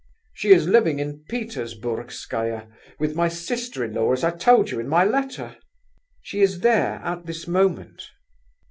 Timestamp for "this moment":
7.27-8.09